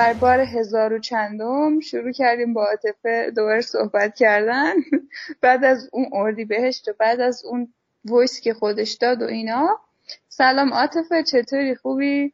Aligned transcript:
بر 0.00 0.12
بار 0.14 0.40
هزار 0.40 0.92
و 0.92 0.98
چندم 0.98 1.80
شروع 1.80 2.12
کردیم 2.12 2.54
با 2.54 2.66
عاطفه 2.66 3.32
دوباره 3.36 3.60
صحبت 3.60 4.14
کردن. 4.14 4.74
بعد 5.42 5.64
از 5.64 5.88
اون 5.92 6.06
اردی 6.12 6.44
بهشت 6.44 6.88
و 6.88 6.92
بعد 6.98 7.20
از 7.20 7.44
اون 7.44 7.74
ویس 8.04 8.40
که 8.40 8.54
خودش 8.54 8.92
داد 8.92 9.22
و 9.22 9.24
اینا. 9.24 9.80
سلام 10.28 10.72
عاطفه 10.72 11.22
چطوری؟ 11.22 11.74
خوبی؟ 11.74 12.32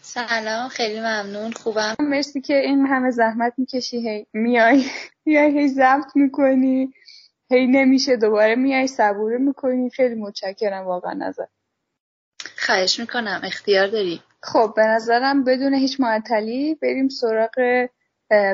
سلام 0.00 0.68
خیلی 0.68 1.00
ممنون. 1.00 1.52
خوبم. 1.52 1.94
مرسی 1.98 2.40
که 2.40 2.54
این 2.54 2.86
همه 2.86 3.10
زحمت 3.10 3.52
می‌کشی. 3.56 4.08
هی 4.08 4.26
میای 4.32 4.84
میای 5.24 5.58
هی 5.58 5.68
ضبط 5.68 6.16
می‌کنی. 6.16 6.92
هی 7.50 7.66
نمیشه 7.66 8.16
دوباره 8.16 8.54
میای 8.54 8.86
صبوره 8.86 9.38
می‌کنی. 9.38 9.90
خیلی 9.90 10.14
متشکرم 10.14 10.86
واقعا 10.86 11.26
ازت. 11.26 11.48
خواهش 12.56 13.00
می‌کنم. 13.00 13.40
اختیار 13.44 13.86
داری. 13.86 14.22
خب 14.44 14.72
به 14.76 14.82
نظرم 14.82 15.44
بدون 15.44 15.74
هیچ 15.74 16.00
معطلی 16.00 16.74
بریم 16.74 17.08
سراغ 17.08 17.86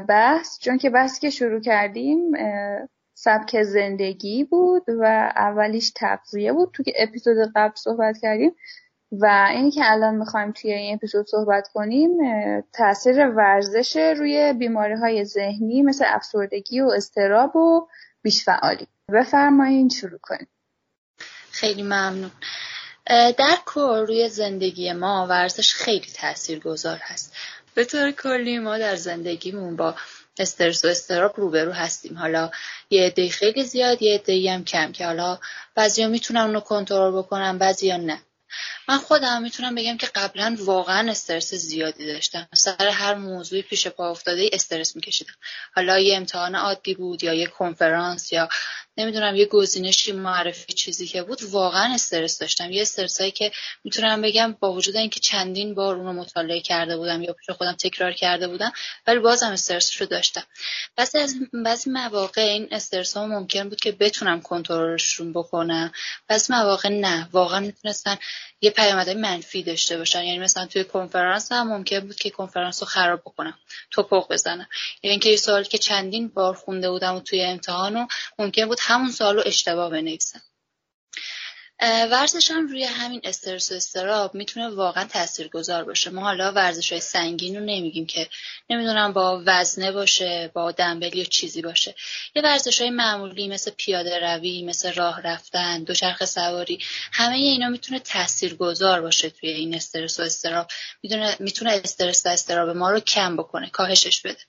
بحث 0.09 0.59
چون 0.59 0.79
که 0.79 0.91
بحثی 0.91 1.21
که 1.21 1.31
شروع 1.31 1.61
کردیم 1.61 2.33
سبک 3.15 3.63
زندگی 3.63 4.45
بود 4.45 4.85
و 4.89 5.33
اولیش 5.37 5.93
تغذیه 5.97 6.53
بود. 6.53 6.71
تو 6.73 6.83
که 6.83 6.93
اپیزود 6.99 7.37
قبل 7.57 7.75
صحبت 7.75 8.19
کردیم 8.23 8.53
و 9.13 9.49
اینی 9.51 9.71
که 9.71 9.81
الان 9.85 10.15
می‌خوایم 10.15 10.53
توی 10.53 10.73
این 10.73 10.95
اپیزود 10.95 11.27
صحبت 11.27 11.69
کنیم 11.69 12.11
تاثیر 12.73 13.29
ورزش 13.29 13.97
روی 13.97 14.53
بیماری 14.53 14.95
های 14.95 15.25
ذهنی 15.25 15.83
مثل 15.83 16.05
افسردگی 16.09 16.81
و 16.81 16.87
استراب 16.87 17.57
و 17.57 17.89
بیشفعالی 18.23 18.87
بفرمایین 19.13 19.89
شروع 19.89 20.19
کنیم. 20.23 20.49
خیلی 21.51 21.83
ممنون. 21.83 22.31
در 23.11 23.59
کل 23.67 24.07
روی 24.07 24.29
زندگی 24.29 24.93
ما 24.93 25.27
ورزش 25.27 25.75
خیلی 25.75 26.09
تاثیرگذار 26.15 26.99
هست. 27.03 27.33
به 27.75 27.85
طور 27.85 28.11
کلی 28.11 28.59
ما 28.59 28.79
در 28.79 28.97
زندگیمون 28.97 29.77
با 29.77 29.95
استرس 30.39 30.85
و 30.85 30.89
استراب 30.89 31.35
روبرو 31.37 31.73
هستیم. 31.73 32.19
حالا 32.19 32.51
یه 32.91 33.07
عده 33.07 33.29
خیلی 33.29 33.65
زیاد 33.65 34.03
یه 34.03 34.15
عده 34.15 34.53
هم 34.53 34.65
کم 34.65 34.93
که 34.93 35.07
حالا 35.07 35.39
بعضیا 35.75 36.09
می‌تونن 36.09 36.41
اونو 36.41 36.61
کنترل 36.61 37.19
بکنن 37.19 37.59
بعضیا 37.59 37.97
نه. 37.97 38.21
من 38.91 38.99
خودم 38.99 39.43
می‌تونم 39.43 39.75
بگم 39.75 39.97
که 39.97 40.07
قبلا 40.07 40.57
واقعا 40.61 41.11
استرس 41.11 41.55
زیادی 41.55 42.07
داشتم. 42.07 42.49
سر 42.55 42.89
هر 42.89 43.15
موضوعی 43.15 43.63
پیش 43.63 43.87
پا 43.89 44.11
افتاده 44.11 44.51
استرس 44.53 44.97
میکشیدم. 44.97 45.33
حالا 45.75 45.99
یه 45.99 46.17
امتحان 46.17 46.55
عادی 46.55 46.95
بود 46.95 47.25
یا 47.25 47.35
یه 47.35 47.47
کنفرانس 47.47 48.33
یا 48.33 48.49
نمی‌دونم 48.97 49.37
یه 49.37 49.47
گزینشی 49.47 50.13
معرفی 50.13 50.73
چیزی 50.73 51.07
که 51.07 51.23
بود 51.23 51.43
واقعا 51.43 51.95
استرس 51.95 52.39
داشتم. 52.39 52.71
یه 52.71 52.83
استرسایی 52.83 53.31
که 53.31 53.53
می‌تونم 53.85 54.23
بگم 54.23 54.57
با 54.61 54.73
وجود 54.73 54.97
اینکه 54.97 55.21
چندین 55.21 55.75
بار 55.75 55.97
اونو 55.97 56.13
مطالعه 56.13 56.61
کرده 56.61 56.97
بودم 56.97 57.23
یا 57.23 57.33
پیش 57.33 57.51
خودم 57.51 57.73
تکرار 57.73 58.13
کرده 58.13 58.49
بودم 58.49 58.73
ولی 59.07 59.19
بازم 59.19 59.51
استرس 59.51 60.01
رو 60.01 60.07
داشتم. 60.07 60.43
بعضی 60.97 61.19
از 61.19 61.35
بعضی 61.65 61.91
مواقع 61.91 62.43
این 62.43 62.69
استرس 62.71 63.17
ها 63.17 63.27
ممکن 63.27 63.69
بود 63.69 63.81
که 63.81 63.93
بتونم 63.93 64.41
کنترلشون 64.41 65.33
بکنم. 65.33 65.93
بعضی 66.29 66.53
مواقع 66.53 66.89
نه. 66.89 67.29
واقعا 67.33 67.61
می‌تونستن 67.61 68.17
یه 68.61 68.71
پیامدهای 68.81 69.17
منفی 69.17 69.63
داشته 69.63 69.99
باشن. 69.99 70.25
یعنی 70.25 70.39
مثلا 70.39 70.67
توی 70.67 70.85
کنفرانس 70.85 71.53
هم 71.53 71.69
ممکن 71.69 72.01
بود 72.01 72.17
که 72.17 72.31
کنفرانس 72.31 72.83
رو 72.83 72.89
خراب 72.89 73.21
بکنم 73.21 73.59
توپق 73.91 74.33
بزنم. 74.33 74.69
یعنی 75.03 75.11
اینکه 75.11 75.29
یه 75.29 75.37
سوالی 75.37 75.65
که 75.65 75.79
چندین 75.79 76.29
بار 76.29 76.55
خونده 76.55 76.91
بودم 76.91 77.15
و 77.15 77.21
توی 77.21 77.43
امتحان 77.43 77.97
و 77.97 78.07
ممکن 78.39 78.67
بود 78.67 78.79
همون 78.81 79.11
سوال 79.11 79.37
رو 79.37 79.43
اشتباه 79.47 79.91
بنویسم. 79.91 80.41
ورزش 81.83 82.51
هم 82.51 82.69
روی 82.69 82.85
همین 82.85 83.21
استرس 83.25 83.73
و 83.73 83.75
استراب 83.75 84.35
می‌تونه 84.35 84.69
واقعا 84.69 85.05
تاثیرگذار 85.05 85.85
باشه. 85.85 86.11
ما 86.11 86.23
حالا 86.23 86.53
ورزش 86.53 86.93
های 86.93 87.01
سنگین 87.01 87.57
رو 87.57 87.61
نمیگیم 87.61 88.07
که 88.07 88.29
نمی‌دونم 88.71 89.13
با 89.13 89.43
وزنه 89.47 89.93
باشه 89.93 90.51
با 90.55 90.73
دنبل 90.73 91.17
یا 91.17 91.25
چیزی 91.25 91.63
باشه. 91.63 91.95
یه 92.35 92.43
ورزش 92.43 92.81
های 92.81 92.91
معمولی 92.91 93.49
مثل 93.49 93.71
پیاده 93.71 94.19
روی 94.19 94.63
مثل 94.63 94.93
راه 94.93 95.21
رفتن 95.23 95.85
دوچرخه 95.85 96.27
سواری 96.27 96.79
همه 97.13 97.37
اینا 97.37 97.69
می‌تونه 97.69 97.99
تاثیرگذار 97.99 99.01
باشه 99.01 99.31
توی 99.31 99.51
این 99.51 99.75
استرس 99.75 100.21
و 100.21 100.23
استراب. 100.23 100.71
می‌تونه 101.03 101.37
می‌تونه 101.39 101.81
استرس 101.85 102.27
و 102.27 102.29
استراب 102.29 102.69
ما 102.69 102.91
رو 102.91 103.01
کم 103.01 103.37
بکنه. 103.37 103.71
کاهشش 103.71 104.23
بده. 104.23 104.41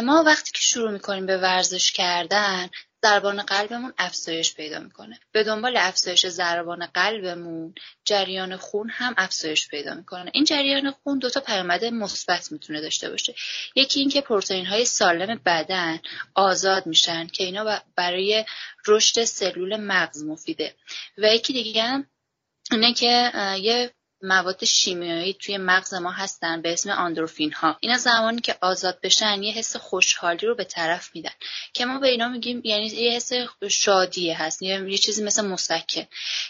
ما 0.00 0.22
وقتی 0.26 0.50
که 0.52 0.60
شروع 0.60 0.90
می‌کنیم 0.90 1.26
به 1.26 1.38
ورزش 1.38 1.92
کردن 1.92 2.70
ضربان 3.04 3.42
قلبمون 3.42 3.92
افزایش 3.98 4.54
پیدا 4.54 4.78
می‌کنه. 4.78 5.20
به 5.32 5.44
دنبال 5.44 5.76
افزایش 5.76 6.26
ضربان 6.26 6.86
قلبمون 6.86 7.74
جریان 8.04 8.56
خون 8.56 8.90
هم 8.90 9.14
افزایش 9.16 9.68
پیدا 9.68 9.94
می‌کنه. 9.94 10.30
این 10.34 10.44
جریان 10.44 10.90
خون 10.90 11.18
دو 11.18 11.30
تا 11.30 11.40
پیامد 11.40 11.84
مثبت 11.84 12.52
می‌تونه 12.52 12.80
داشته 12.80 13.10
باشه. 13.10 13.34
یکی 13.74 14.00
اینکه 14.00 14.20
پروتئین 14.20 14.66
های 14.66 14.84
سالم 14.84 15.40
بدن 15.46 16.00
آزاد 16.34 16.86
میشن 16.86 17.26
که 17.26 17.44
اینا 17.44 17.80
برای 17.96 18.44
رشد 18.86 19.24
سلول 19.24 19.76
مغز 19.76 20.24
مفیده. 20.24 20.74
و 21.18 21.34
یکی 21.34 21.52
دیگه 21.52 22.04
اینه 22.70 22.92
که 22.92 23.32
یه 23.60 23.90
مواد 24.24 24.64
شیمیایی 24.64 25.34
توی 25.34 25.58
مغز 25.58 25.94
ما 25.94 26.10
هستن 26.10 26.62
به 26.62 26.72
اسم 26.72 26.90
آندروفین 26.90 27.52
ها 27.52 27.76
اینا 27.80 27.98
زمانی 27.98 28.40
که 28.40 28.56
آزاد 28.60 29.00
بشن 29.00 29.42
یه 29.42 29.52
حس 29.52 29.76
خوشحالی 29.76 30.46
رو 30.46 30.54
به 30.54 30.64
طرف 30.64 31.10
میدن 31.14 31.30
که 31.72 31.84
ما 31.84 31.98
به 31.98 32.08
اینا 32.08 32.28
میگیم 32.28 32.60
یعنی 32.64 32.86
یه 32.86 33.12
حس 33.12 33.32
شادیه 33.68 34.42
هست 34.42 34.62
یه 34.62 34.98
چیزی 34.98 35.24
مثل 35.24 35.46
مسکن 35.46 36.06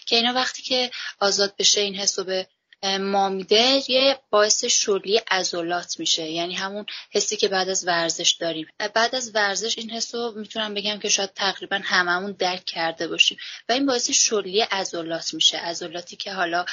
که 0.07 0.17
اینا 0.17 0.33
وقتی 0.33 0.63
که 0.63 0.91
آزاد 1.21 1.55
بشه 1.59 1.81
این 1.81 1.95
حس 1.95 2.19
رو 2.19 2.25
به 2.25 2.47
ما 2.85 3.29
میده 3.29 3.91
یه 3.91 4.19
باعث 4.31 4.65
شلی 4.65 5.21
عضلات 5.31 5.99
میشه. 5.99 6.31
یعنی 6.31 6.55
همون 6.55 6.87
حسی 7.11 7.37
که 7.37 7.49
بعد 7.49 7.69
از 7.69 7.87
ورزش 7.87 8.33
داریم. 8.33 8.67
بعد 8.95 9.15
از 9.15 9.35
ورزش 9.35 9.79
این 9.79 9.91
حس 9.91 10.15
رو 10.15 10.33
می‌تونم 10.37 10.75
بگم 10.75 10.99
که 10.99 11.09
شاید 11.09 11.33
تقریبا 11.35 11.81
هممون 11.85 12.33
درک 12.33 12.65
کرده 12.65 13.09
باشیم. 13.09 13.39
و 13.69 13.73
این 13.73 13.87
باعث 13.87 14.11
شلی 14.11 14.61
عضلات 14.61 15.35
میشه. 15.35 15.59
عضلاتی 15.59 16.17
که 16.17 16.33
حالا 16.33 16.65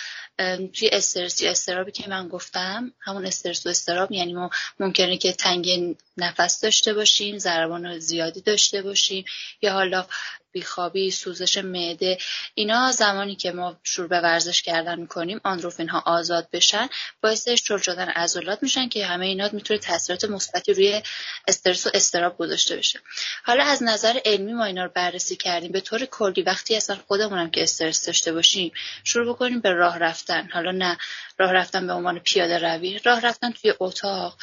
توی 0.73 0.89
استرس 0.91 1.41
یا 1.41 1.51
استرابی 1.51 1.91
که 1.91 2.09
من 2.09 2.28
گفتم 2.28 2.93
همون 2.99 3.25
استرس 3.25 3.66
و 3.66 3.69
استراب 3.69 4.11
یعنی 4.11 4.33
ما 4.33 4.49
ممکنه 4.79 5.17
که 5.17 5.31
تنگ 5.31 5.95
نفس 6.24 6.62
داشته 6.62 6.94
باشیم 6.94 7.38
ضربان 7.38 8.00
زیادی 8.00 8.42
داشته 8.42 8.82
باشیم 8.82 9.26
یا 9.62 9.74
حالا 9.74 10.06
بیخوابی 10.52 11.12
سوزش 11.12 11.58
معده 11.58 12.18
اینا 12.56 12.92
زمانی 12.92 13.36
که 13.36 13.52
ما 13.52 13.80
شروع 13.84 14.08
به 14.08 14.22
ورزش 14.22 14.62
کردن 14.62 15.00
می‌کنیم 15.00 15.42
آندروفین 15.44 15.90
ها 15.90 16.04
آزاد 16.06 16.48
بشن 16.54 16.90
باعث 17.22 17.48
اشتعال 17.48 17.80
شدن 17.80 18.09
عضلات 18.09 18.64
میشن 18.64 18.90
که 18.90 19.06
همه 19.06 19.26
اینا 19.26 19.50
می‌تونه 19.54 19.80
تاثیرات 19.80 20.26
مثبتی 20.26 20.74
روی 20.74 21.02
استرس 21.48 21.88
و 21.88 21.90
استراب 21.94 22.38
گذاشته 22.38 22.76
بشه. 22.76 23.00
حالا 23.44 23.64
از 23.64 23.84
نظر 23.84 24.20
علمی 24.26 24.53
ما 24.53 24.66
اینا 24.66 24.84
رو 24.84 24.92
بررسی 24.96 25.36
کردیم. 25.36 25.72
به 25.72 25.82
طور 25.82 26.06
کلی 26.06 26.42
وقتی 26.42 26.76
اصلا 26.76 26.98
خودمونم 27.08 27.52
که 27.52 27.64
استرس 27.64 28.06
داشته 28.06 28.34
باشیم 28.34 28.72
شروع 29.03 29.34
بکنیم 29.34 29.59
به 29.59 29.72
راه 29.72 29.97
رفتن. 29.97 30.50
حالا 30.53 30.72
نه 30.72 30.97
راه 31.38 31.53
رفتن 31.53 31.88
به 31.88 31.94
عنوان 31.94 32.20
پیاده 32.20 32.58
روی 32.58 33.00
راه 33.00 33.20
رفتن 33.20 33.52
توی 33.52 33.74
اتاق. 33.79 34.38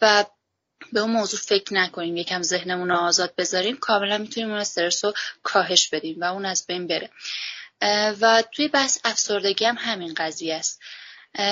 و 0.00 0.24
به 0.92 1.00
اون 1.00 1.10
موضوع 1.10 1.40
فکر 1.40 1.74
نکنیم 1.74 2.16
یکم 2.16 2.42
ذهنمون 2.42 2.88
رو 2.88 2.96
آزاد 2.96 3.34
بذاریم 3.38 3.76
کاملا 3.76 4.18
می‌تونیم 4.18 4.50
اون 4.50 4.58
استرس 4.58 5.04
رو 5.04 5.12
کاهش 5.42 5.88
بدیم 5.88 6.20
و 6.20 6.24
اون 6.24 6.44
از 6.44 6.66
بین 6.66 6.86
بره. 6.86 7.10
و 8.20 8.42
توی 8.52 8.68
بحث 8.68 8.98
افسردگی 9.04 9.64
هم 9.64 9.76
همین 9.78 10.14
قضیه 10.14 10.54
است. 10.54 10.80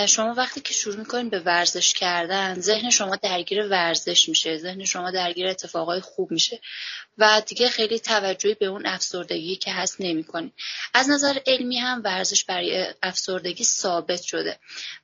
شما 0.09 0.35
وقتی 0.35 0.61
که 0.61 0.73
شروع 0.75 0.97
می‌کنین 0.97 1.29
به 1.29 1.41
ورزش 1.41 1.95
کردن 1.95 2.61
ذهن 2.61 2.91
شما 2.91 3.17
درگیر 3.17 3.69
ورزش 3.69 4.29
میشه 4.29 4.59
ذهن 4.59 4.85
شما 4.85 5.11
درگیر 5.11 5.47
اتفاقای 5.47 6.01
خوب 6.01 6.31
میشه 6.31 6.61
و 7.19 7.43
دیگه 7.47 7.69
خیلی 7.69 7.99
توجهی 7.99 8.55
به 8.55 8.67
اون 8.67 8.87
افسردگی 8.87 9.57
که 9.57 9.73
هست 9.73 10.01
نمی‌کنین. 10.01 10.53
از 10.95 11.11
نظر 11.11 11.39
علمی 11.47 11.79
هم 11.79 12.03
ورزش 12.05 12.45
برای 12.45 12.87
افسردگی 13.03 13.65
ثابت 13.65 14.23
شده 14.23 14.59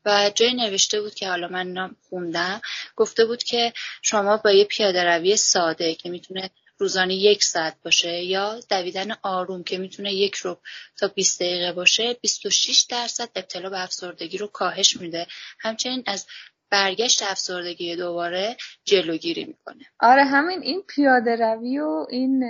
و 0.05 0.31
جای 0.35 0.55
نوشته 0.55 1.01
بود 1.01 1.15
که 1.15 1.29
حالا 1.29 1.49
من 1.49 1.97
خوندم 2.09 2.61
گفته 2.97 3.25
بود 3.25 3.43
که 3.43 3.73
شما 4.03 4.37
با 4.37 4.51
یه 4.51 4.65
پیاده 4.65 5.05
روی 5.05 5.37
ساده 5.37 5.95
که 5.95 6.11
می‌تونه 6.11 6.51
روزانه 6.79 7.15
یک 7.15 7.45
ساعت 7.45 7.77
باشه 7.85 8.25
یا 8.25 8.61
دویدن 8.71 9.13
آروم 9.23 9.63
که 9.63 9.79
می‌تونه 9.79 10.13
یک 10.13 10.35
رو 10.35 10.59
تا 10.97 11.09
20 11.09 11.41
دقیقه 11.41 11.73
باشه 11.73 12.15
26 12.15 12.87
درصد 12.91 13.29
ابتلا 13.37 13.71
به 13.71 13.83
افسردگی 13.83 14.39
رو 14.39 14.47
کاهش 14.47 14.97
میده. 14.97 15.27
همچنین 15.61 16.03
از 16.07 16.27
برگشت 16.71 17.23
افسردگی 17.23 17.97
دوباره 17.97 18.57
جلوگیری 18.85 19.45
می‌کنه. 19.45 19.85
آره 20.01 20.25
همین 20.25 20.63
این 20.63 20.83
پیاده 20.89 21.37
روی 21.37 21.79
و 21.79 22.07
این 22.11 22.45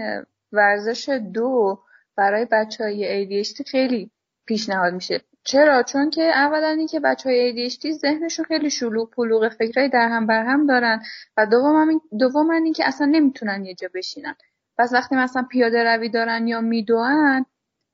ورزش 0.53 1.09
دو 1.35 1.81
برای 2.17 2.47
بچه 2.53 2.85
های 2.85 3.45
ADHD 3.45 3.71
خیلی 3.71 4.11
پیشنهاد 4.47 4.93
میشه. 4.93 5.21
چرا؟ 5.49 5.83
چون 5.83 6.11
که 6.11 6.23
اولا 6.23 6.69
اینکه 6.69 7.01
بچه 7.01 7.29
های 7.29 7.71
ADHD 7.71 7.91
ذهنشون 7.91 8.45
خیلی 8.45 8.71
شلوغ 8.71 9.11
پلوغ 9.11 9.49
فکرای 9.49 9.89
در 9.89 10.09
هم 10.09 10.27
بر 10.27 10.45
هم 10.45 10.67
دارن 10.67 11.03
و 11.37 11.47
دوم 11.47 12.01
دوم 12.19 12.51
اینکه 12.51 12.87
اصلا 12.87 13.07
نمی‌تونن 13.07 13.65
یه 13.65 13.75
جا 13.75 13.89
بشینن. 13.95 14.35
پس 14.79 14.93
وقتی 14.93 15.17
مثلا 15.17 15.43
پیاده 15.43 15.85
روی 15.85 16.09
دارن 16.09 16.47
یا 16.47 16.61
میدوئن 16.61 17.47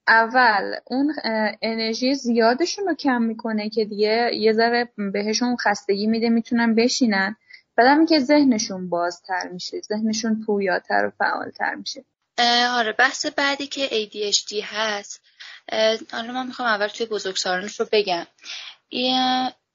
اول 0.09 0.75
اون 0.85 1.15
انرژی 1.63 2.15
زیادشون 2.15 2.87
رو 2.87 2.95
کم 2.95 3.23
می‌کنه 3.23 3.69
که 3.69 3.85
دیگه 3.85 4.31
یه 4.35 4.53
ذره 4.53 4.89
بهشون 5.13 5.57
خستگی 5.57 6.07
میده 6.07 6.29
می‌تونن 6.29 6.75
بشینن. 6.75 7.37
بعدم 7.77 7.99
اینکه 7.99 8.21
ذهنشون 8.21 8.89
بازتر 8.89 9.49
میشه 9.53 9.81
ذهنشون 9.81 10.43
پویاتر 10.47 11.07
و 11.07 11.11
فعالتر 11.11 11.75
میشه. 11.75 12.05
آره 12.71 12.93
بحث 12.93 13.27
بعدی 13.27 13.67
که 13.67 13.87
ADHD 13.87 14.63
هست 14.63 15.21
حالا 16.13 16.33
من 16.33 16.47
می‌خوام 16.47 16.69
اول 16.69 16.87
توی 16.87 17.07
بزرگسالانش 17.07 17.81
رو 17.81 17.87
بگم. 17.93 18.27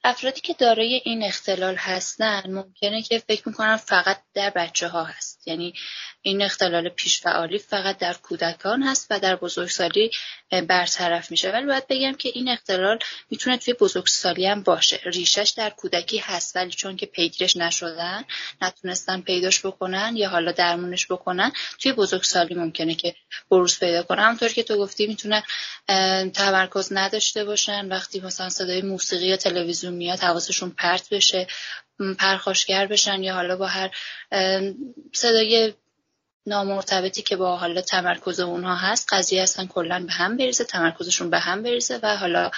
افرادی 0.04 0.42
که 0.42 0.54
دارای 0.54 1.02
این 1.06 1.24
اختلال 1.24 1.76
هستن 1.76 2.52
ممکنه 2.52 3.02
که 3.02 3.20
فکر 3.20 3.48
می‌کنن 3.50 3.76
فقط 3.76 4.22
در 4.34 4.50
بچه 4.50 4.88
ها 4.88 5.04
هست. 5.04 5.48
یعنی 5.48 5.74
این 6.21 6.42
اختلال 6.42 6.89
پیشفعالی 6.89 7.57
فقط 7.57 7.98
در 7.98 8.13
کودکان 8.13 8.83
هست 8.83 9.07
و 9.10 9.19
در 9.19 9.36
بزرگسالی 9.36 10.12
برطرف 10.68 11.31
میشه. 11.31 11.51
ولی 11.51 11.66
باید 11.66 11.88
بگم 11.88 12.13
که 12.13 12.30
این 12.33 12.50
اختلال 12.50 13.00
می‌تونه 13.30 13.57
توی 13.57 13.74
بزرگسالی 13.74 14.45
هم 14.45 14.63
باشه. 14.63 15.00
ریشش 15.04 15.54
در 15.57 15.69
کودکی 15.69 16.18
هست 16.18 16.56
ولی 16.56 16.71
چون 16.71 16.95
که 16.95 17.06
پیگیرش 17.06 17.57
نشدن 17.57 18.24
نتونستن 18.62 19.21
پیداش 19.21 19.66
بکنن 19.66 20.13
یا 20.16 20.30
حالا 20.30 20.51
درمونش 20.51 21.12
بکنن 21.12 21.51
توی 21.80 21.94
بزرگسالی 21.94 22.56
ممکنه 22.56 22.95
که 22.95 23.16
بروز 23.51 23.80
پیدا 23.80 24.04
کنه. 24.04 24.21
همونطور 24.21 24.50
که 24.50 24.63
تو 24.63 24.77
گفتی 24.77 25.07
می‌تونه 25.07 25.44
تمرکز 26.33 26.94
نداشته 26.94 27.45
باشن. 27.45 27.88
وقتی 27.88 28.19
مثلا 28.19 28.50
صدای 28.50 28.81
موسیقی 28.81 29.27
یا 29.27 29.38
تلویزیون 29.38 29.94
میاد 29.94 30.19
حواسشون 30.19 30.69
پرت 30.69 31.10
بشه 31.10 31.48
پرخاشگر 32.19 32.86
بشن 32.88 33.24
یا 33.24 33.33
حالا 33.33 33.56
با 33.56 33.68
هر 33.68 33.92
صدای 35.13 35.74
نامرتبطی 36.50 37.22
که 37.22 37.36
با 37.36 37.57
حالا 37.57 37.81
تمرکز 37.81 38.40
اونها 38.40 38.75
هست 38.75 39.13
قضیه 39.13 39.42
اصلا 39.42 39.66
کلا 39.66 40.04
به 40.06 40.12
هم 40.12 40.38
بریزه 40.38 40.63
تمرکزشون 40.63 41.30
به 41.30 41.40
هم 41.40 41.63
بریزه 41.63 42.00
و 42.04 42.18
حالا 42.18 42.51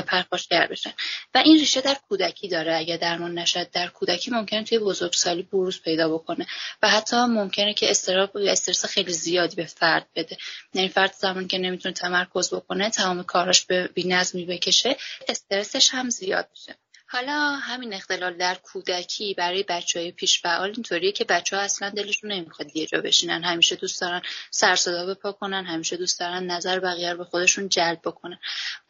پرخاشگر 0.00 0.66
بشن. 0.66 0.92
و 1.34 1.38
این 1.38 1.58
ریشه 1.58 1.80
در 1.80 1.96
کودکی 2.08 2.48
داره. 2.48 2.76
اگه 2.76 2.96
درمان 2.96 3.38
نشد 3.38 3.70
در 3.70 3.88
کودکی 3.88 4.30
ممکنه 4.30 4.64
توی 4.64 4.78
بزرگسالی 4.78 5.42
بروز 5.42 5.82
پیدا 5.82 6.08
بکنه 6.08 6.46
و 6.82 6.88
حتی 6.88 7.16
ممکنه 7.16 7.74
که 7.74 7.90
استراب 7.90 8.36
استرس 8.36 8.84
خیلی 8.84 9.12
زیادی 9.12 9.56
به 9.56 9.64
فرد 9.64 10.06
بده. 10.14 10.36
یعنی 10.74 10.88
فرد 10.88 11.12
زمان 11.12 11.48
که 11.48 11.58
نمی‌تونه 11.58 11.94
تمرکز 11.94 12.54
بکنه 12.54 12.90
تمام 12.90 13.22
کاراش 13.22 13.66
به 13.66 13.88
بی‌نظمی 13.88 14.44
بکشه 14.44 14.96
استرسش 15.28 15.90
هم 15.90 16.10
زیاد 16.10 16.48
میشه. 16.50 16.81
حالا 17.12 17.56
همین 17.56 17.94
اختلال 17.94 18.36
در 18.36 18.54
کودکی 18.54 19.34
برای 19.34 19.62
بچه 19.68 20.00
های 20.00 20.12
پیش 20.12 20.40
فعال 20.40 20.70
اینطوریه 20.70 21.12
که 21.12 21.24
بچه 21.24 21.56
ها 21.56 21.62
اصلا 21.62 21.90
دلشون 21.90 22.32
نمی‌خواد 22.32 22.76
یه 22.76 22.86
جا 22.86 23.00
بشینن. 23.00 23.44
همیشه 23.44 23.76
دوست 23.76 24.00
دارن 24.00 24.22
سر 24.50 24.76
صدا 24.76 25.06
بپا 25.06 25.32
کنن 25.32 25.64
همیشه 25.64 25.96
دوست 25.96 26.20
دارن 26.20 26.46
نظر 26.46 26.78
بقیه 26.80 27.12
رو 27.12 27.18
به 27.18 27.24
خودشون 27.24 27.68
جلب 27.68 28.00
بکنن. 28.04 28.38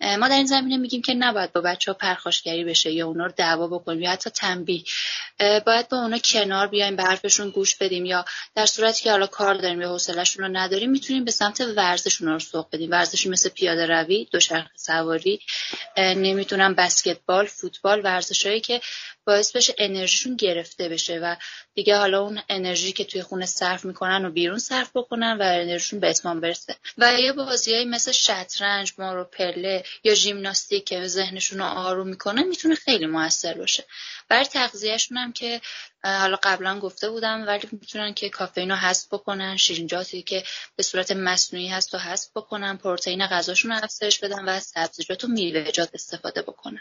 ما 0.01 0.29
در 0.29 0.37
این 0.37 0.47
زمینه 0.47 0.77
میگیم 0.77 1.03
که 1.03 1.15
نباید 1.15 1.53
با 1.53 1.61
بچه 1.61 1.93
ها 1.93 1.99
پرخاشگری 1.99 2.65
بشه 2.65 2.93
یا 2.93 3.07
اونا 3.07 3.27
رو 3.27 3.33
دعوا 3.37 3.69
بکنیم 3.69 4.03
یا 4.03 4.11
حتی 4.11 4.31
تنبیه. 4.31 4.85
باید 5.67 5.89
با 5.89 5.97
اونا 5.97 6.19
کنار 6.19 6.67
بیایم 6.67 6.97
به 6.97 7.03
حرفشون 7.03 7.51
گوش 7.51 7.77
بدیم 7.77 8.05
یا 8.05 8.25
در 8.55 8.67
صورتی 8.67 9.05
که 9.05 9.11
حالا 9.11 9.27
کار 9.27 9.55
داریم 9.55 9.81
یا 9.81 9.89
حوصلهشون 9.89 10.45
رو 10.45 10.57
نداریم 10.57 10.91
می‌تونیم 10.91 11.25
به 11.25 11.31
سمت 11.31 11.61
ورزشون 11.61 12.29
رو 12.29 12.39
سوق 12.39 12.67
بدیم. 12.73 12.91
ورزشی 12.91 13.29
مثل 13.29 13.49
پیاده 13.49 13.87
روی 13.87 14.29
دوچرخه 14.33 14.71
سواری 14.77 15.41
نمی‌تونم 15.97 16.75
بسکتبال 16.75 17.47
فوتبال 17.47 18.01
ورزشهایی 18.05 18.61
که 18.61 18.81
باعث 19.25 19.57
بشه 19.57 19.75
انرژیشون 19.79 20.37
گرفته 20.37 20.89
بشه 20.89 21.19
و 21.19 21.37
دیگه 21.75 21.97
حالا 21.97 22.23
اون 22.23 22.41
انرژی 22.49 22.93
که 22.93 23.05
توی 23.05 23.23
خونه 23.23 23.47
صرف 23.47 23.85
می‌کنن 23.85 24.25
و 24.25 24.31
بیرون 24.31 24.59
صرف 24.59 24.91
بکنن 24.95 25.39
و 25.39 25.43
انرژیشون 25.43 26.01
به 26.01 26.11
اتمام 26.11 26.41
برسه. 26.41 26.77
و 26.99 27.21
یه 27.21 27.33
بازیهایی 27.33 27.85
مثل 27.85 28.13
شطرنج 28.13 28.93
مارو 28.99 29.25
پله 29.25 29.85
یا 30.05 30.15
ژیمناستیک 30.15 30.85
که 30.85 31.07
ذهنشون 31.07 31.59
رو 31.59 31.65
آروم 31.65 32.09
می‌کنه 32.09 32.43
می‌تونه 32.43 32.75
خیلی 32.75 33.07
موثر 33.07 33.55
باشه. 33.55 33.85
برای 34.29 34.45
تغذیهشون 34.45 35.17
هم 35.17 35.33
که 35.33 35.61
حالا 36.05 36.39
قبلا 36.43 36.79
گفته 36.79 37.11
بودم 37.11 37.47
ولی 37.47 37.69
می‌تونن 37.73 38.15
که 38.15 38.31
کافئین 38.31 38.71
رو 38.71 38.77
حذف 38.77 39.07
بکنن 39.15 39.57
شیرینجاتی 39.57 40.23
که 40.23 40.43
به 40.77 40.83
صورت 40.83 41.13
مصنوعی 41.13 41.69
هست 41.69 41.95
و 41.95 41.99
حذف 41.99 42.31
بکنن 42.37 42.77
پروتئین 42.77 43.27
غذاشون 43.27 43.73
رو 43.73 43.85
افزایش 43.85 44.19
بدن 44.19 44.45
و 44.45 44.61
سبزیجات 44.61 45.25
و 45.25 45.29
میوه‌جات 45.29 45.91
استفاده 45.95 46.43
بکنن. 46.43 46.81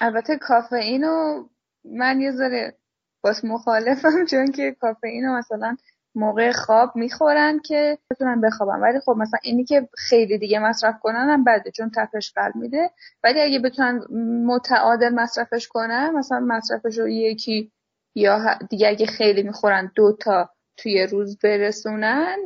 البته 0.00 0.38
کافئین 0.38 1.02
رو 1.02 1.48
من 1.84 2.20
یه 2.20 2.32
ذره 2.32 2.74
باس 3.22 3.44
مخالفم 3.44 4.24
چون 4.30 4.52
که 4.52 4.76
کافئین 4.80 5.28
مثلا 5.28 5.76
موقع 6.14 6.52
خواب 6.52 6.96
می‌خورن 6.96 7.58
که 7.58 7.98
بتونن 8.10 8.40
بخوابن. 8.40 8.80
ولی 8.80 9.00
خب 9.00 9.14
مثلا 9.18 9.40
اینی 9.42 9.64
که 9.64 9.88
خیلی 9.98 10.38
دیگه 10.38 10.58
مصرف 10.58 10.94
کنن 11.00 11.28
هم 11.30 11.44
بده 11.44 11.70
چون 11.70 11.90
تپش 11.96 12.32
قلب 12.32 12.56
میده. 12.56 12.90
ولی 13.24 13.40
اگه 13.40 13.58
بتونن 13.58 14.04
متعادل 14.46 15.14
مصرفش 15.14 15.68
کنن 15.68 16.10
مثلا 16.10 16.40
مصرفش 16.40 16.98
رو 16.98 17.08
یکی 17.08 17.72
یا 18.14 18.58
دیگه 18.70 18.88
اگه 18.88 19.06
خیلی 19.06 19.42
می‌خورن 19.42 19.92
دو 19.94 20.16
تا 20.20 20.50
توی 20.76 21.06
روز 21.06 21.38
برسونن 21.38 22.36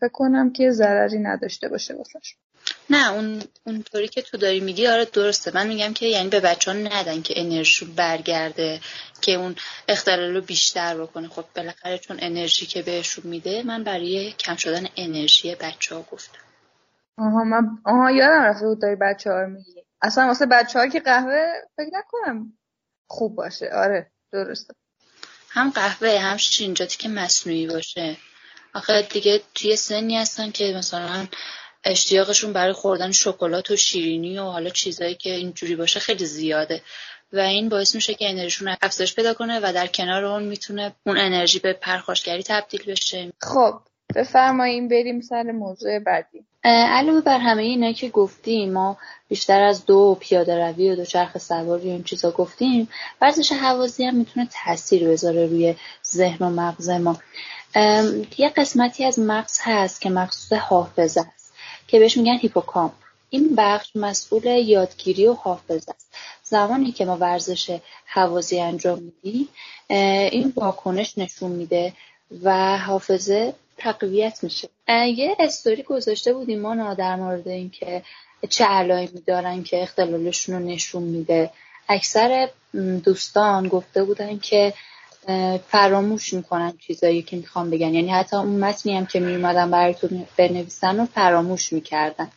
فکر 0.00 0.12
کنم 0.12 0.52
که 0.52 0.70
ضرری 0.70 1.18
نداشته 1.18 1.68
باشه 1.68 1.94
واسش 1.94 2.36
نه 2.92 3.12
اون 3.12 3.42
اونطوری 3.66 4.08
که 4.08 4.22
تو 4.22 4.36
داری 4.36 4.60
میگی 4.60 4.86
آره 4.86 5.04
درسته. 5.04 5.54
من 5.54 5.66
میگم 5.66 5.92
که 5.92 6.06
یعنی 6.06 6.28
به 6.28 6.40
بچه 6.40 6.72
ها 6.72 6.76
ندن 6.76 7.22
که 7.22 7.34
انرژیشون 7.36 7.94
برگرده 7.94 8.80
که 9.20 9.32
اون 9.32 9.56
اختلال 9.88 10.34
رو 10.34 10.40
بیشتر 10.40 10.96
بکنه. 11.02 11.28
خب 11.28 11.44
بالاخره 11.56 11.98
چون 11.98 12.16
انرژی 12.20 12.66
که 12.66 12.82
بهشون 12.82 13.26
میده 13.26 13.62
من 13.62 13.84
برای 13.84 14.32
کم 14.32 14.56
شدن 14.56 14.86
انرژی 14.96 15.54
بچه 15.54 15.94
ها 15.94 16.02
گفتم. 16.12 16.38
آها 17.18 17.44
من 17.44 17.78
آها 17.84 18.10
یادم 18.10 18.42
رفته 18.42 18.66
بود 18.66 18.82
داری 18.82 18.96
بچه 18.96 19.30
ها 19.30 19.46
میگی. 19.46 19.84
اصلا 20.02 20.26
واسه 20.26 20.46
بچه 20.46 20.78
ها 20.78 20.86
که 20.86 21.00
قهوه 21.00 21.46
فکر 21.76 21.90
نکنم 21.92 22.52
خوب 23.06 23.36
باشه. 23.36 23.70
آره 23.74 24.10
درسته. 24.32 24.74
هم 25.48 25.70
قهوه 25.70 26.18
هم 26.18 26.36
شینجاتی 26.36 26.98
که 26.98 27.08
مصنوعی 27.08 27.66
باشه. 27.66 28.16
آخه 28.74 29.02
دیگه 29.02 29.40
توی 29.54 29.76
سنی 29.76 30.18
هستن 30.18 30.50
که 30.50 30.74
مثلا 30.78 31.26
اشتیاقشون 31.84 32.52
برای 32.52 32.72
خوردن 32.72 33.10
شکلات 33.10 33.70
و 33.70 33.76
شیرینی 33.76 34.38
و 34.38 34.42
حالا 34.42 34.70
چیزایی 34.70 35.14
که 35.14 35.34
اینجوری 35.34 35.76
باشه 35.76 36.00
خیلی 36.00 36.26
زیاده. 36.26 36.82
و 37.32 37.38
این 37.38 37.68
باعث 37.68 37.94
میشه 37.94 38.14
که 38.14 38.30
انرژیشون 38.30 38.76
افزایش 38.82 39.14
پیدا 39.14 39.34
کنه 39.34 39.60
و 39.62 39.72
در 39.72 39.86
کنار 39.86 40.24
اون 40.24 40.42
می‌تونه 40.42 40.92
اون 41.06 41.18
انرژی 41.18 41.58
به 41.58 41.72
پرخاشگری 41.72 42.42
تبدیل 42.42 42.82
بشه. 42.86 43.32
خب 43.40 43.74
بفرماییم 44.14 44.88
بریم 44.88 45.20
سر 45.20 45.42
موضوع 45.42 45.98
بعدی. 45.98 46.44
علاوه 46.64 47.20
بر 47.20 47.38
همه 47.38 47.62
اینا 47.62 47.92
که 47.92 48.08
گفتیم 48.08 48.72
ما 48.72 48.98
بیشتر 49.28 49.62
از 49.62 49.86
دو 49.86 50.16
پیاده 50.20 50.66
روی 50.66 50.90
و 50.90 50.96
دوچرخ 50.96 51.38
سواری 51.38 51.88
و 51.88 51.90
این 51.90 52.04
چیزا 52.04 52.30
گفتیم 52.30 52.88
ورزش 53.20 53.52
حوازی 53.52 54.04
هم 54.04 54.14
می‌تونه 54.14 54.48
تاثیر 54.64 55.08
بذاره 55.08 55.46
روی 55.46 55.74
ذهن 56.06 56.46
و 56.46 56.50
مغز 56.50 56.90
ما. 56.90 57.16
یه 58.38 58.48
قسمتی 58.56 59.04
از 59.04 59.18
مغز 59.18 59.58
هست 59.62 60.00
که 60.00 60.10
مخصوص 60.10 60.52
حافظه 60.52 61.20
است. 61.20 61.41
که 61.92 61.98
بهش 61.98 62.16
میگن 62.16 62.38
هیپوکامپ. 62.38 62.92
این 63.30 63.54
بخش 63.56 63.90
مسئول 63.94 64.46
یادگیری 64.46 65.26
و 65.26 65.32
حافظه 65.32 65.90
است. 65.90 66.14
زمانی 66.42 66.92
که 66.92 67.04
ما 67.04 67.16
ورزش 67.16 67.78
حوازی 68.06 68.60
انجام 68.60 68.98
میدیم 68.98 69.48
این 70.30 70.52
واکنش 70.56 71.18
نشون 71.18 71.50
میده 71.50 71.92
و 72.42 72.78
حافظه 72.78 73.54
تقویت 73.78 74.38
میشه. 74.42 74.68
یه 74.88 75.36
استوری 75.38 75.82
گذاشته 75.82 76.32
بودیم 76.32 76.60
ما 76.60 76.94
در 76.94 77.16
مورد 77.16 77.48
اینکه 77.48 78.02
چه 78.48 78.64
علائمی 78.64 79.20
دارن 79.26 79.62
که 79.62 79.82
اختلالشون 79.82 80.54
رو 80.54 80.60
نشون 80.60 81.02
میده. 81.02 81.50
اکثر 81.88 82.48
دوستان 83.04 83.68
گفته 83.68 84.04
بودن 84.04 84.38
که 84.38 84.74
فراموش 85.68 86.32
می‌کنن 86.32 86.72
چیزایی 86.86 87.22
که 87.22 87.36
می‌خوام 87.36 87.70
بگن. 87.70 87.94
یعنی 87.94 88.10
حتی 88.10 88.36
اون 88.36 88.64
متنی 88.64 88.96
هم 88.96 89.06
که 89.06 89.20
میومدن 89.20 89.70
براتون 89.70 90.26
بنویسن 90.36 90.98
رو 90.98 91.06
فراموش 91.06 91.72
می‌کردن. 91.72 92.28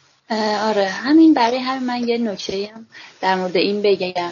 آره 0.61 0.85
همین 0.85 1.33
برای 1.33 1.57
همین 1.57 1.83
من 1.83 2.07
یه 2.07 2.17
نکته 2.17 2.69
هم 2.75 2.85
در 3.21 3.35
مورد 3.35 3.57
این 3.57 3.81
بگم. 3.81 4.31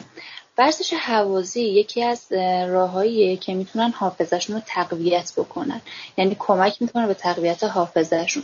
ورزش 0.57 0.93
حوازی 0.93 1.62
یکی 1.62 2.03
از 2.03 2.31
راههاییه 2.67 3.38
که 3.38 3.53
می‌تونن 3.53 3.91
حافظشون 3.91 4.55
رو 4.55 4.62
تقویت 4.65 5.33
بکنن. 5.38 5.81
یعنی 6.17 6.36
کمک 6.39 6.81
می‌کنه 6.81 7.07
به 7.07 7.13
تقویت 7.13 7.63
حافظشون 7.63 8.43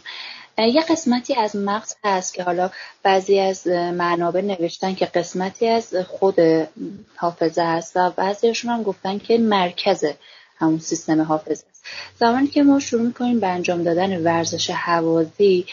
یه 0.58 0.82
قسمتی 0.82 1.36
از 1.36 1.56
مغز 1.56 1.96
هست 2.04 2.34
که 2.34 2.44
حالا 2.44 2.70
بعضی 3.04 3.40
از 3.40 3.68
منابع 3.68 4.42
نوشتن 4.42 4.96
که 4.96 5.06
قسمتی 5.06 5.68
از 5.68 5.96
خود 5.96 6.36
حافظه 7.16 7.62
هست 7.62 7.92
و 7.96 8.10
بعضیشون 8.10 8.72
هم 8.72 8.84
گفتن 8.84 9.18
که 9.18 9.38
مرکز 9.38 10.06
همون 10.58 10.80
سیستم 10.80 11.22
حافظه 11.22 11.66
است. 11.70 11.86
زمانی 12.20 12.48
که 12.48 12.64
ما 12.64 12.80
شروع 12.80 13.02
می‌کنیم 13.02 13.40
به 13.40 13.48
انجام 13.48 13.84
دادن 13.84 14.24
ورزش 14.24 14.70
حوازی 14.70 15.66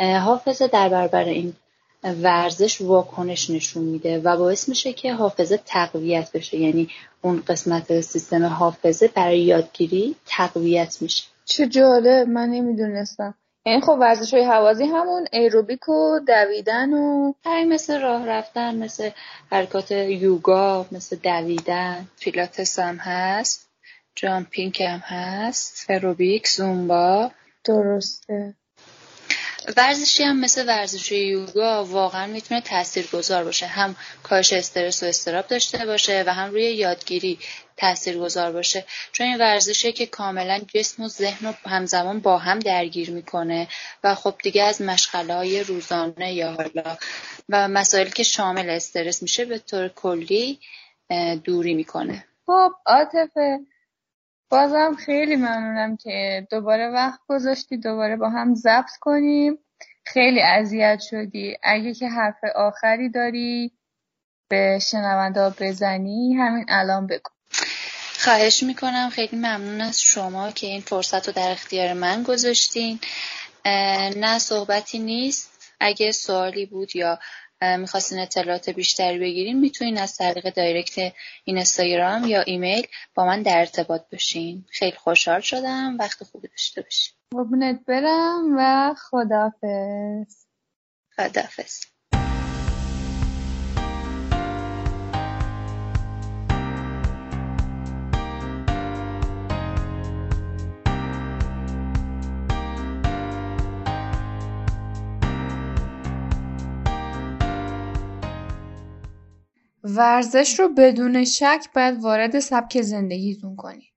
حافظه 0.00 0.66
در 0.66 0.88
برابر 0.88 1.24
این 1.24 1.54
ورزش 2.02 2.80
واکنش 2.80 3.50
نشون 3.50 3.84
میده 3.84 4.18
و 4.18 4.36
باعث 4.36 4.68
میشه 4.68 4.92
که 4.92 5.12
حافظه 5.12 5.60
تقویت 5.66 6.32
بشه. 6.32 6.56
یعنی 6.56 6.88
اون 7.22 7.42
قسمت 7.48 8.00
سیستم 8.00 8.44
حافظه 8.44 9.08
برای 9.08 9.40
یادگیری 9.40 10.16
تقویت 10.26 10.96
میشه. 11.00 11.24
چه 11.44 11.66
جالب 11.66 12.28
من 12.28 12.48
نمی‌دونستم. 12.48 13.34
این 13.66 13.80
خب 13.80 13.96
ورزش 14.00 14.34
های 14.34 14.44
حوازی 14.44 14.84
همون 14.84 15.26
ایروبیک 15.32 15.88
و 15.88 16.20
دویدن 16.26 16.92
و 16.92 17.32
همین 17.44 17.72
مثل 17.72 18.00
راه 18.00 18.26
رفتن 18.26 18.76
مثل 18.76 19.10
حرکات 19.50 19.90
یوگا 19.90 20.86
مثل 20.92 21.16
دویدن. 21.16 22.08
پیلاتس 22.20 22.78
هم 22.78 22.96
هست 22.96 23.68
جامپینگ 24.16 24.82
هم 24.82 24.98
هست 24.98 25.90
ایروبیک 25.90 26.48
زومبا. 26.48 27.30
درسته. 27.64 28.54
ورزشی 29.76 30.22
هم 30.22 30.40
مثل 30.40 30.68
ورزش 30.68 31.12
یوگا 31.12 31.84
واقعا 31.84 32.26
می‌تونه 32.26 32.62
گذار 33.12 33.44
باشه. 33.44 33.66
هم 33.66 33.96
کاهش 34.22 34.52
استرس 34.52 35.02
و 35.02 35.06
استراب 35.06 35.46
داشته 35.46 35.86
باشه 35.86 36.24
و 36.26 36.30
هم 36.34 36.50
روی 36.50 36.62
یادگیری 36.62 37.38
گذار 38.06 38.52
باشه. 38.52 38.84
چون 39.12 39.26
این 39.26 39.38
ورزشی 39.38 39.92
که 39.92 40.06
کاملا 40.06 40.60
جسم 40.74 41.02
و 41.02 41.08
ذهن 41.08 41.46
رو 41.46 41.54
همزمان 41.70 42.20
با 42.20 42.38
هم 42.38 42.58
درگیر 42.58 43.10
می‌کنه 43.10 43.68
و 44.04 44.14
خب 44.14 44.34
دیگه 44.42 44.62
از 44.62 44.82
مشغله 44.82 45.34
های 45.34 45.62
روزانه 45.62 46.32
یا 46.32 46.52
حالا 46.52 46.96
و 47.48 47.68
مسائلی 47.68 48.10
که 48.10 48.22
شامل 48.22 48.70
استرس 48.70 49.22
میشه 49.22 49.44
به 49.44 49.58
طور 49.58 49.88
کلی 49.88 50.60
دوری 51.44 51.74
می‌کنه. 51.74 52.24
خب 52.46 52.72
عاطفه 52.86 53.58
بازم 54.50 54.94
خیلی 54.94 55.36
ممنونم 55.36 55.96
که 55.96 56.46
دوباره 56.50 56.88
وقت 56.88 57.20
گذاشتی 57.28 57.76
دوباره 57.76 58.16
با 58.16 58.30
هم 58.30 58.54
ضبط 58.54 58.96
کنیم. 59.00 59.58
خیلی 60.04 60.42
اذیت 60.42 61.00
شدی. 61.00 61.56
اگه 61.62 61.94
که 61.94 62.08
حرف 62.08 62.44
آخری 62.54 63.08
داری 63.08 63.72
به 64.48 64.78
شنونده 64.90 65.50
بزنی 65.60 66.34
همین 66.34 66.64
الان 66.68 67.06
بگو. 67.06 67.30
خواهش 68.18 68.62
می‌کنم. 68.62 69.10
خیلی 69.12 69.36
ممنون 69.36 69.80
از 69.80 70.02
شما 70.02 70.50
که 70.50 70.66
این 70.66 70.80
فرصت 70.80 71.26
رو 71.26 71.32
در 71.32 71.50
اختیار 71.50 71.92
من 71.92 72.22
گذاشتین. 72.22 73.00
نه 74.16 74.38
صحبتی 74.38 74.98
نیست. 74.98 75.50
اگه 75.80 76.12
سوالی 76.12 76.66
بود 76.66 76.96
یا 76.96 77.18
می‌خواستین 77.62 78.18
اطلاعات 78.18 78.70
بیشتری 78.70 79.18
بگیرین 79.18 79.60
می‌تونین 79.60 79.98
از 79.98 80.16
طریق 80.16 80.54
دایرکت 80.54 81.12
اینستاگرام 81.44 82.24
یا 82.24 82.40
ایمیل 82.40 82.86
با 83.14 83.24
من 83.26 83.42
در 83.42 83.58
ارتباط 83.58 84.02
باشین. 84.12 84.64
خیلی 84.70 84.96
خوشحال 84.96 85.40
شدم. 85.40 85.96
وقت 85.98 86.24
خوبی 86.24 86.48
داشته 86.48 86.82
باشین. 86.82 87.14
قربونت 87.30 87.84
برم 87.86 88.56
و 88.58 88.94
خدافز 88.94 90.46
خدافز 91.16 91.80
ورزش 109.96 110.60
رو 110.60 110.68
بدون 110.68 111.24
شک 111.24 111.66
باید 111.74 112.02
وارد 112.02 112.38
سبک 112.38 112.82
زندگیتون 112.82 113.56
کنی. 113.56 113.92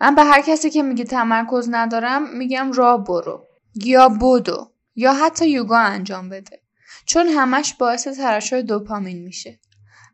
من 0.00 0.14
به 0.14 0.24
هر 0.24 0.40
کسی 0.40 0.70
که 0.70 0.82
میگه 0.82 1.04
تمرکز 1.04 1.68
ندارم 1.70 2.36
میگم 2.36 2.72
راه 2.72 3.04
برو 3.04 3.44
یا 3.74 4.08
بدو 4.08 4.70
یا 4.96 5.12
حتی 5.12 5.50
یوگا 5.50 5.78
انجام 5.78 6.28
بده. 6.28 6.60
چون 7.06 7.26
همش 7.26 7.74
باعث 7.74 8.08
ترشح 8.08 8.60
دوپامین 8.60 9.22
میشه. 9.22 9.60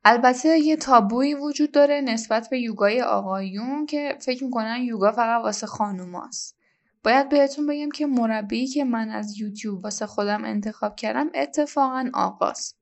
البته 0.05 0.59
یه 0.59 0.77
تابویی 0.77 1.35
وجود 1.35 1.73
داره 1.73 2.01
نسبت 2.01 2.49
به 2.51 2.61
یوگای 2.61 3.03
آقایون 3.03 3.87
که 3.87 4.17
فکر 4.21 4.45
می‌کنن 4.45 4.83
یوگا 4.83 5.13
فقط 5.13 5.43
واسه 5.43 5.67
خانوماست 5.67 6.57
باید 7.05 7.29
بهتون 7.29 7.67
بگم 7.67 7.91
که 7.91 8.07
مربی 8.07 8.67
که 8.67 8.85
من 8.85 9.11
از 9.11 9.41
یوتیوب 9.41 9.85
واسه 9.85 10.07
خودم 10.07 10.45
انتخاب 10.45 10.97
کردم 10.97 11.31
اتفاقا 11.35 12.11
آقاست. 12.15 12.80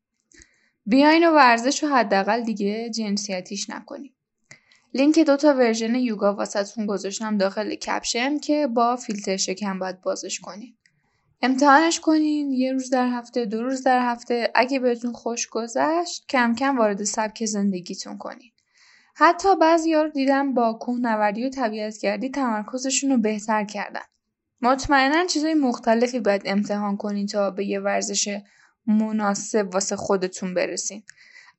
بیاین 0.90 1.28
و 1.28 1.32
ورزش 1.32 1.82
رو 1.82 1.88
حداقل 1.88 2.40
دیگه 2.40 2.90
جنسیتیش 2.90 3.70
نکنیم. 3.70 4.14
لینک 4.94 5.18
دو 5.18 5.36
تا 5.36 5.54
version 5.54 5.94
یوگا 5.94 6.34
واسهتون 6.34 6.86
گذاشتم 6.86 7.38
داخل 7.38 7.74
caption 7.74 8.38
که 8.38 8.66
با 8.66 8.96
فیلترشکن 8.96 9.78
باید 9.78 10.00
بازش 10.00 10.40
کنین. 10.40 10.74
امتحانش 11.42 12.00
کنین 12.00 12.52
یه 12.52 12.72
روز 12.72 12.90
در 12.90 13.08
هفته 13.08 13.44
دو 13.44 13.62
روز 13.62 13.82
در 13.82 14.10
هفته 14.12 14.50
اگه 14.54 14.78
بهتون 14.78 15.12
خوش 15.12 15.48
گذشت 15.48 16.26
کم 16.28 16.54
کم 16.54 16.78
وارد 16.78 17.04
سبک 17.04 17.44
زندگیتون 17.44 18.18
کنین. 18.18 18.50
حتی 19.14 19.56
بعضی 19.56 19.94
رو 19.94 20.08
دیدم 20.08 20.54
با 20.54 20.72
کوهنوردی 20.72 21.46
و 21.46 21.50
طبیعتگردی 21.50 22.30
تمرکزشون 22.30 23.10
رو 23.10 23.18
بهتر 23.18 23.64
کردن. 23.64 24.04
مطمئنا 24.60 25.26
چیزای 25.26 25.54
مختلفی 25.54 26.20
باید 26.20 26.42
امتحان 26.44 26.96
کنین 26.96 27.26
تا 27.26 27.50
به 27.50 27.64
یه 27.64 27.80
ورزش 27.80 28.40
مناسب 28.88 29.68
واسه 29.72 29.96
خودتون 29.96 30.54
برسین. 30.54 31.02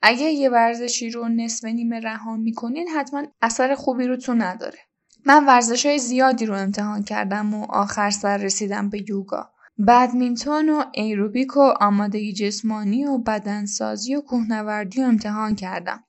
اگه 0.02 0.26
یه 0.26 0.50
ورزشی 0.50 1.10
رو 1.10 1.28
نصف 1.28 1.66
نیمه 1.66 2.00
رها 2.00 2.38
می‌کنین 2.38 2.88
حتما 2.88 3.24
اثر 3.42 3.76
خوبی 3.76 4.08
رو 4.08 4.18
تو 4.18 4.34
نداره. 4.34 4.78
من 5.26 5.46
ورزش 5.46 5.86
های 5.86 6.00
زیادی 6.00 6.46
رو 6.46 6.56
امتحان 6.56 7.04
کردم 7.04 7.54
و 7.54 7.66
آخر 7.70 8.10
سر 8.10 8.38
رسیدم 8.38 8.90
به 8.90 9.10
یوگا. 9.10 9.50
بدمینتون 9.88 10.70
و 10.70 10.84
ایروبیک 10.94 11.58
و 11.58 11.74
آمادگی 11.80 12.34
جسمانی 12.34 13.06
و 13.06 13.18
بدنسازی 13.18 14.16
و 14.16 14.22
کوهنوردی 14.22 15.02
رو 15.02 15.08
امتحان 15.08 15.56
کردم. 15.56 16.04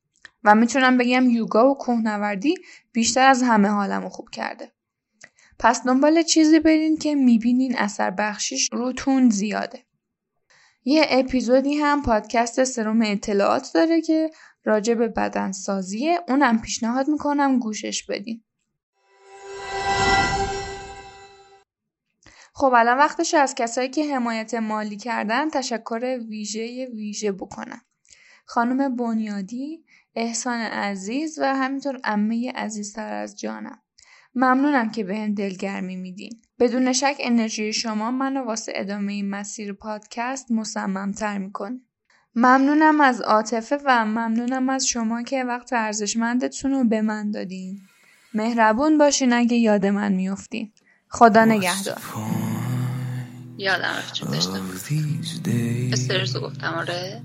و 0.44 0.54
می‌تونم 0.54 0.98
بگم 0.98 1.30
یوگا 1.30 1.70
و 1.70 1.78
کوهنوردی 1.78 2.54
بیشتر 2.92 3.28
از 3.28 3.42
همه 3.42 3.68
حالم 3.68 4.08
خوب 4.08 4.30
کرده. 4.30 4.72
پس 5.58 5.86
دنبال 5.86 6.22
چیزی 6.22 6.60
برین 6.60 6.96
که 6.96 7.14
می‌بینین 7.14 7.78
اثر 7.78 8.10
بخشیش 8.10 8.68
روتون 8.72 9.30
زیاده. 9.30 9.84
یه 10.84 11.06
اپیزودی 11.08 11.74
هم 11.74 12.02
پادکست 12.02 12.64
سروم 12.64 13.02
اطلاعات 13.02 13.70
داره 13.74 14.00
که 14.00 14.30
راجع 14.64 14.94
به 14.94 15.08
بدنسازیه 15.08 16.20
اونم 16.28 16.60
پیشنهاد 16.60 17.08
می‌کنم 17.08 17.58
گوشش 17.58 18.06
بدین. 18.06 18.44
خب 22.54 22.72
الان 22.76 22.98
وقتش 22.98 23.34
از 23.34 23.54
کسایی 23.54 23.88
که 23.88 24.14
حمایت 24.14 24.54
مالی 24.54 24.96
کردن 24.96 25.50
تشکر 25.50 26.18
ویژه 26.28 26.86
ویژه 26.86 27.32
بکنم. 27.32 27.80
خانم 28.46 28.96
بنیادی، 28.96 29.84
احسان 30.14 30.60
عزیز 30.60 31.38
و 31.38 31.54
همینطور 31.54 32.00
امه 32.04 32.52
عزیزتر 32.52 33.12
از 33.12 33.38
جانم. 33.40 33.82
ممنونم 34.34 34.90
که 34.90 35.04
بهم 35.04 35.34
دلگرمی 35.34 35.96
میدین. 35.96 36.42
بدون 36.58 36.92
شک 36.92 37.16
انرژی 37.20 37.72
شما 37.72 38.10
منو 38.10 38.44
واسه 38.44 38.72
ادامه 38.74 39.12
این 39.12 39.30
مسیر 39.30 39.72
پادکست 39.72 40.50
مصممتر 40.50 41.38
می‌کنه. 41.38 41.80
ممنونم 42.34 43.00
از 43.00 43.20
عاطفه 43.20 43.78
و 43.84 44.04
ممنونم 44.04 44.68
از 44.68 44.86
شما 44.86 45.22
که 45.22 45.44
وقت 45.44 45.72
ارزشمندتون 45.72 46.70
رو 46.70 46.84
به 46.84 47.02
من 47.02 47.30
دادین. 47.30 47.80
مهربون 48.34 48.98
باشین 48.98 49.32
اگه 49.32 49.56
یاد 49.56 49.86
من 49.86 50.12
میفتین. 50.12 50.72
خدا 51.08 51.44
نگهدار. 51.44 51.98
یادم 53.58 53.84
رفت 53.84 54.24
داشتم. 54.32 54.70
استرس 55.92 56.36
گفتم 56.36 56.74
آره. 56.74 57.22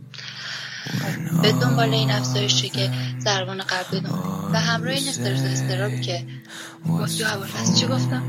به 1.41 1.51
دنبال 1.51 1.93
این 1.93 2.11
افزایشی 2.11 2.69
که 2.69 2.89
ضربان 3.19 3.57
قلب 3.57 3.87
بدون 3.87 4.19
و 4.53 4.59
همراه 4.59 4.93
این 4.93 5.09
استرس 5.09 5.41
استرابی 5.43 6.01
که 6.01 6.23
یا 7.17 7.27
هوافز 7.27 7.79
چی 7.79 7.87
گفتم؟ 7.87 8.23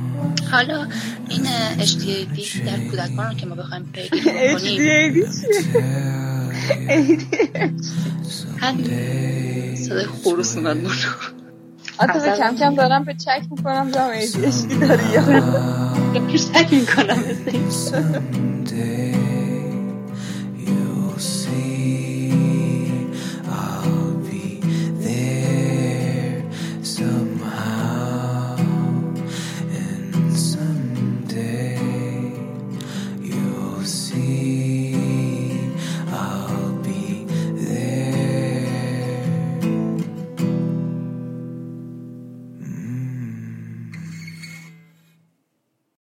حالا 0.51 0.87
این 1.29 1.47
HDAD 1.79 2.67
در 2.67 2.79
کودکان 2.91 3.27
رو 3.27 3.35
که 3.35 3.47
ما 3.47 3.55
بخوایم 3.55 3.93
پیگیری 3.93 4.53
کنیم 4.55 5.27
همین. 8.61 9.77
صدای 9.77 10.07
خروس 10.07 10.57
اومد 10.57 10.77
مونو 10.77 10.89
آتا 11.99 12.37
کم 12.37 12.57
کم 12.57 12.75
دارم 12.75 13.05
به 13.05 13.15
چک 13.15 13.43
می‌کنم 13.51 13.91
دارم 13.91 14.21
ADHD 14.21 14.75
داری 14.81 15.05
یا 15.13 15.23
چک 16.39 16.73
می‌کنم. 16.73 17.25